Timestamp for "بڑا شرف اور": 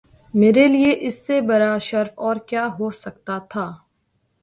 1.49-2.35